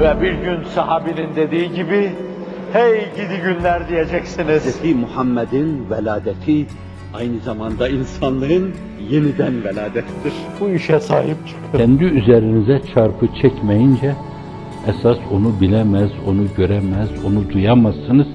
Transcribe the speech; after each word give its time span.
Ve 0.00 0.20
bir 0.20 0.32
gün 0.32 0.64
sahabinin 0.64 1.36
dediği 1.36 1.72
gibi, 1.72 2.12
hey 2.72 3.00
gidi 3.16 3.42
günler 3.44 3.88
diyeceksiniz. 3.88 4.82
Hz. 4.82 4.94
Muhammed'in 4.94 5.90
veladeti 5.90 6.66
aynı 7.14 7.40
zamanda 7.40 7.88
insanlığın 7.88 8.74
yeniden 9.10 9.64
veladettir. 9.64 10.32
Bu 10.60 10.68
işe 10.68 11.00
sahip 11.00 11.36
çıkın. 11.46 11.78
Kendi 11.78 12.04
üzerinize 12.04 12.80
çarpı 12.94 13.26
çekmeyince 13.42 14.14
esas 14.86 15.18
onu 15.32 15.60
bilemez, 15.60 16.10
onu 16.26 16.46
göremez, 16.56 17.24
onu 17.24 17.50
duyamazsınız. 17.50 18.28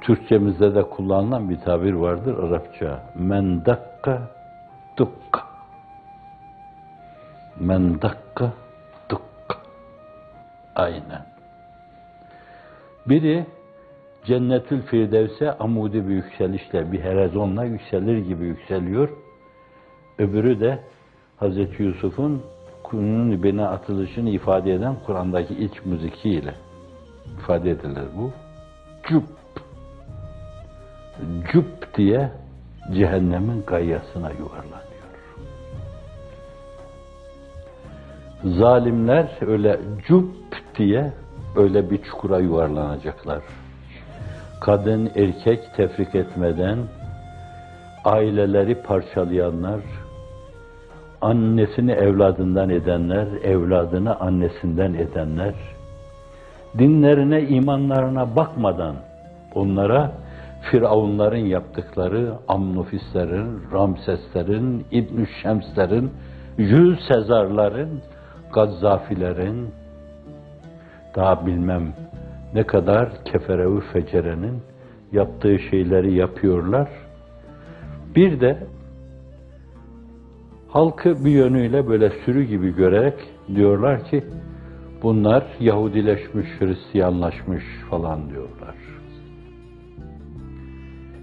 Türkçemizde 0.00 0.74
de 0.74 0.82
kullanılan 0.82 1.50
bir 1.50 1.56
tabir 1.56 1.92
vardır 1.92 2.38
Arapça. 2.38 3.12
Men 3.14 3.64
dakka 3.66 4.30
dukka. 4.96 5.40
Men 7.60 8.02
dakka. 8.02 8.52
Aynen. 10.80 11.26
Biri 13.06 13.46
Cennetül 14.24 14.82
Firdevs'e 14.82 15.52
amudi 15.52 16.08
bir 16.08 16.14
yükselişle, 16.14 16.92
bir 16.92 17.00
helezonla 17.00 17.64
yükselir 17.64 18.18
gibi 18.18 18.44
yükseliyor. 18.44 19.08
Öbürü 20.18 20.60
de 20.60 20.78
Hz. 21.40 21.80
Yusuf'un 21.80 22.42
kunun 22.82 23.30
ibine 23.30 23.66
atılışını 23.66 24.30
ifade 24.30 24.74
eden 24.74 24.96
Kur'an'daki 25.06 25.54
ilk 25.54 25.86
müzikiyle 25.86 26.54
ifade 27.38 27.70
edilir 27.70 28.08
bu. 28.16 28.30
Cüp. 29.08 29.24
Cüp 31.52 31.96
diye 31.96 32.30
cehennemin 32.92 33.62
gayyasına 33.66 34.30
yuvarlanıyor. 34.30 34.89
Zalimler 38.44 39.28
öyle 39.46 39.80
cüp 40.08 40.24
diye 40.78 41.12
öyle 41.56 41.90
bir 41.90 42.02
çukura 42.02 42.38
yuvarlanacaklar. 42.38 43.38
Kadın 44.60 45.10
erkek 45.16 45.74
tefrik 45.76 46.14
etmeden 46.14 46.78
aileleri 48.04 48.74
parçalayanlar, 48.74 49.80
annesini 51.20 51.92
evladından 51.92 52.70
edenler, 52.70 53.26
evladını 53.44 54.20
annesinden 54.20 54.94
edenler, 54.94 55.54
dinlerine, 56.78 57.42
imanlarına 57.42 58.36
bakmadan 58.36 58.96
onlara 59.54 60.12
Firavunların 60.70 61.36
yaptıkları 61.36 62.32
Amnufislerin, 62.48 63.62
Ramseslerin, 63.72 64.86
İbn 64.90 65.24
Şemslerin, 65.42 66.10
Jules 66.58 66.98
Sezarların, 67.08 68.02
Gazzafilerin, 68.52 69.70
daha 71.16 71.46
bilmem 71.46 71.92
ne 72.54 72.66
kadar 72.66 73.24
keferevi 73.24 73.80
fecerenin 73.80 74.62
yaptığı 75.12 75.58
şeyleri 75.58 76.14
yapıyorlar. 76.14 76.88
Bir 78.16 78.40
de 78.40 78.66
halkı 80.68 81.24
bir 81.24 81.30
yönüyle 81.30 81.88
böyle 81.88 82.10
sürü 82.24 82.42
gibi 82.42 82.76
görerek 82.76 83.14
diyorlar 83.54 84.04
ki 84.04 84.24
bunlar 85.02 85.44
Yahudileşmiş, 85.60 86.46
Hristiyanlaşmış 86.60 87.64
falan 87.90 88.30
diyorlar. 88.30 88.74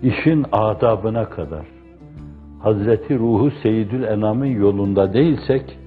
İşin 0.04 0.46
adabına 0.52 1.30
kadar 1.30 1.66
Hazreti 2.60 3.20
Ruhu 3.20 3.52
Seyyidül 3.64 4.04
Enam'ın 4.04 4.46
yolunda 4.46 5.14
değilsek 5.14 5.80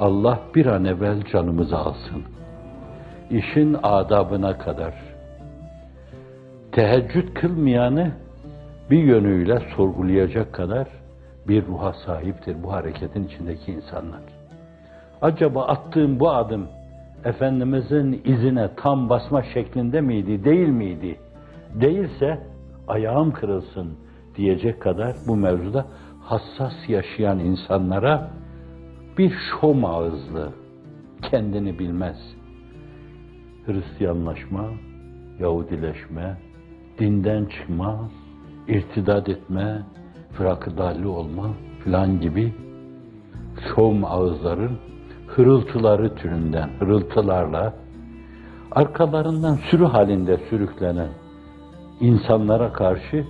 Allah 0.00 0.40
bir 0.54 0.66
an 0.66 0.84
evvel 0.84 1.24
canımızı 1.24 1.78
alsın. 1.78 2.22
İşin 3.30 3.76
adabına 3.82 4.58
kadar 4.58 4.94
teheccüd 6.72 7.34
kılmayanı 7.34 8.12
bir 8.90 9.02
yönüyle 9.02 9.62
sorgulayacak 9.76 10.52
kadar 10.52 10.88
bir 11.48 11.66
ruha 11.66 11.92
sahiptir 11.92 12.62
bu 12.62 12.72
hareketin 12.72 13.24
içindeki 13.24 13.72
insanlar. 13.72 14.20
Acaba 15.22 15.64
attığım 15.64 16.20
bu 16.20 16.30
adım 16.30 16.68
Efendimizin 17.24 18.22
izine 18.24 18.68
tam 18.76 19.08
basma 19.08 19.42
şeklinde 19.42 20.00
miydi, 20.00 20.44
değil 20.44 20.68
miydi? 20.68 21.16
Değilse 21.74 22.38
ayağım 22.88 23.32
kırılsın 23.32 23.98
diyecek 24.36 24.82
kadar 24.82 25.16
bu 25.28 25.36
mevzuda 25.36 25.86
hassas 26.20 26.88
yaşayan 26.88 27.38
insanlara 27.38 28.30
bir 29.18 29.32
şom 29.50 29.84
ağızlı, 29.84 30.52
kendini 31.22 31.78
bilmez. 31.78 32.16
Hristiyanlaşma, 33.66 34.64
Yahudileşme, 35.38 36.36
dinden 36.98 37.44
çıkma, 37.44 38.10
irtidat 38.68 39.28
etme, 39.28 39.82
fırakı 40.32 40.70
olma 41.08 41.50
filan 41.84 42.20
gibi 42.20 42.54
şom 43.68 44.04
ağızların 44.04 44.78
hırıltıları 45.26 46.14
türünden, 46.14 46.70
hırıltılarla 46.78 47.74
arkalarından 48.72 49.58
sürü 49.70 49.84
halinde 49.84 50.36
sürüklenen 50.50 51.08
insanlara 52.00 52.72
karşı 52.72 53.26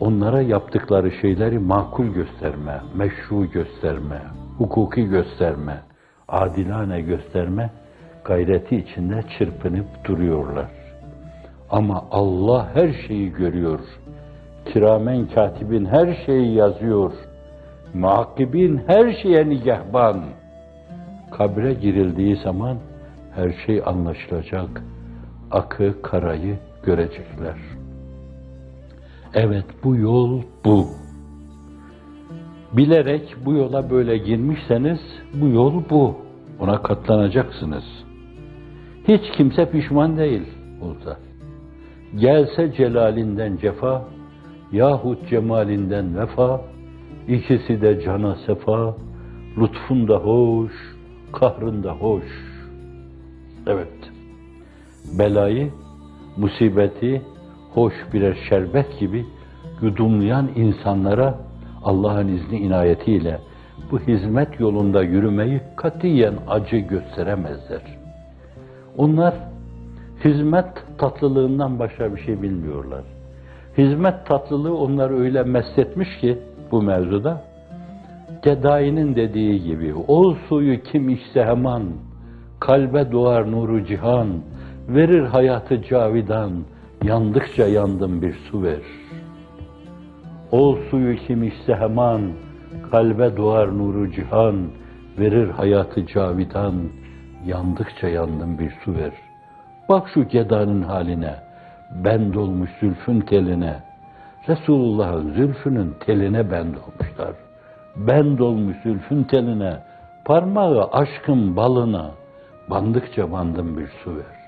onlara 0.00 0.42
yaptıkları 0.42 1.10
şeyleri 1.10 1.58
makul 1.58 2.06
gösterme, 2.06 2.80
meşru 2.94 3.50
gösterme, 3.50 4.22
hukuki 4.58 5.04
gösterme, 5.04 5.80
adilane 6.28 7.00
gösterme 7.00 7.70
gayreti 8.24 8.76
içinde 8.76 9.22
çırpınıp 9.38 10.04
duruyorlar. 10.04 10.70
Ama 11.70 12.04
Allah 12.10 12.68
her 12.74 12.92
şeyi 13.06 13.32
görüyor. 13.32 13.80
Kiramen 14.64 15.26
katibin 15.26 15.84
her 15.84 16.16
şeyi 16.26 16.54
yazıyor. 16.54 17.12
Muakibin 17.94 18.82
her 18.86 19.12
şeye 19.12 19.48
nigahban. 19.48 20.20
Kabre 21.30 21.74
girildiği 21.74 22.36
zaman 22.36 22.78
her 23.34 23.52
şey 23.66 23.82
anlaşılacak. 23.86 24.82
Akı, 25.50 26.02
karayı 26.02 26.58
görecekler. 26.82 27.56
Evet 29.34 29.64
bu 29.84 29.96
yol 29.96 30.42
bu. 30.64 30.86
Bilerek 32.72 33.36
bu 33.44 33.52
yola 33.52 33.90
böyle 33.90 34.18
girmişseniz 34.18 34.98
bu 35.34 35.48
yol 35.48 35.82
bu. 35.90 36.16
Ona 36.60 36.82
katlanacaksınız. 36.82 37.84
Hiç 39.08 39.22
kimse 39.36 39.70
pişman 39.70 40.18
değil 40.18 40.42
burada. 40.80 41.18
Gelse 42.16 42.72
celalinden 42.72 43.56
cefa, 43.56 44.04
yahut 44.72 45.28
cemalinden 45.30 46.18
vefa, 46.18 46.60
ikisi 47.28 47.80
de 47.82 48.00
cana 48.00 48.36
sefa, 48.46 48.96
lütfun 49.58 50.08
da 50.08 50.16
hoş, 50.16 50.72
kahrın 51.32 51.82
da 51.82 51.92
hoş. 51.92 52.24
Evet, 53.66 54.10
belayı, 55.18 55.70
musibeti, 56.36 57.22
hoş 57.74 57.94
birer 58.12 58.36
şerbet 58.48 59.00
gibi 59.00 59.26
yudumlayan 59.82 60.48
insanlara 60.56 61.47
Allah'ın 61.88 62.28
izni 62.28 62.58
inayetiyle 62.58 63.40
bu 63.90 63.98
hizmet 63.98 64.60
yolunda 64.60 65.02
yürümeyi 65.02 65.60
katiyen 65.76 66.34
acı 66.48 66.76
gösteremezler. 66.76 67.82
Onlar 68.96 69.34
hizmet 70.24 70.66
tatlılığından 70.98 71.78
başka 71.78 72.14
bir 72.14 72.20
şey 72.20 72.42
bilmiyorlar. 72.42 73.04
Hizmet 73.78 74.26
tatlılığı 74.26 74.78
onları 74.78 75.20
öyle 75.20 75.42
mesletmiş 75.42 76.08
ki 76.20 76.38
bu 76.70 76.82
mevzuda 76.82 77.44
Gedai'nin 78.42 79.16
dediği 79.16 79.62
gibi 79.62 79.94
ol 80.08 80.34
suyu 80.48 80.82
kim 80.82 81.08
içse 81.08 81.44
hemen 81.44 81.82
kalbe 82.60 83.12
doğar 83.12 83.52
nuru 83.52 83.84
cihan 83.84 84.28
verir 84.88 85.22
hayatı 85.22 85.82
cavidan 85.82 86.52
yandıkça 87.04 87.66
yandım 87.66 88.22
bir 88.22 88.34
su 88.50 88.62
ver. 88.62 89.07
Ol 90.52 90.76
suyu 90.90 91.16
kim 91.16 91.42
içse 91.42 91.74
hemen 91.76 92.20
kalbe 92.90 93.36
doğar 93.36 93.78
nuru 93.78 94.12
cihan 94.12 94.56
verir 95.18 95.50
hayatı 95.50 96.06
cavidan 96.06 96.74
yandıkça 97.46 98.08
yandım 98.08 98.58
bir 98.58 98.70
su 98.84 98.94
ver. 98.94 99.12
Bak 99.88 100.08
şu 100.14 100.28
gedanın 100.28 100.82
haline, 100.82 101.34
bend 102.04 102.34
olmuş 102.34 102.70
zülfün 102.80 103.20
teline. 103.20 103.76
Resulullah'ın 104.48 105.32
zülfünün 105.32 105.94
teline 106.06 106.50
bend 106.50 106.74
olmuşlar. 106.74 107.34
Bend 107.96 108.38
olmuş 108.38 108.76
zülfün 108.82 109.24
teline, 109.24 109.78
parmağı 110.24 110.90
aşkın 110.92 111.56
balına, 111.56 112.10
bandıkça 112.70 113.32
bandım 113.32 113.76
bir 113.76 113.88
su 114.04 114.16
ver. 114.16 114.38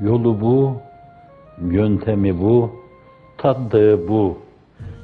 Yolu 0.00 0.40
bu, 0.40 0.76
yöntemi 1.60 2.40
bu, 2.40 2.72
taddığı 3.38 4.08
bu. 4.08 4.45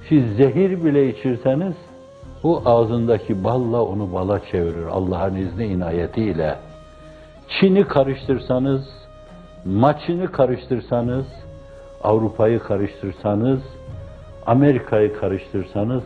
Siz 0.08 0.36
zehir 0.36 0.84
bile 0.84 1.08
içirseniz 1.08 1.74
O 2.42 2.62
ağzındaki 2.64 3.44
balla 3.44 3.82
onu 3.84 4.12
bala 4.12 4.40
çevirir 4.50 4.86
Allah'ın 4.86 5.36
izni 5.36 5.66
inayetiyle. 5.66 6.58
Çin'i 7.48 7.84
karıştırsanız, 7.84 8.88
maçını 9.64 10.32
karıştırsanız, 10.32 11.26
Avrupa'yı 12.04 12.58
karıştırsanız, 12.58 13.60
Amerika'yı 14.46 15.16
karıştırsanız, 15.16 16.02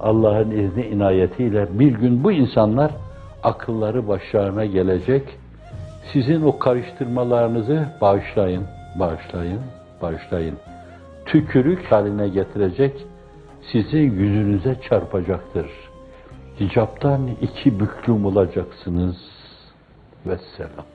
Allah'ın 0.00 0.50
izni 0.50 0.86
inayetiyle 0.86 1.78
bir 1.78 1.92
gün 1.92 2.24
bu 2.24 2.32
insanlar 2.32 2.90
akılları 3.42 4.08
başlarına 4.08 4.64
gelecek. 4.64 5.28
Sizin 6.12 6.42
o 6.42 6.58
karıştırmalarınızı 6.58 7.88
bağışlayın, 8.00 8.64
bağışlayın, 8.98 9.60
bağışlayın. 10.02 10.56
Tükürük 11.26 11.92
haline 11.92 12.28
getirecek, 12.28 13.06
sizi 13.72 13.98
yüzünüze 13.98 14.80
çarpacaktır. 14.88 15.66
Hicaptan 16.60 17.28
iki 17.40 17.80
büklüm 17.80 18.26
olacaksınız. 18.26 19.16
Vesselam. 20.26 20.86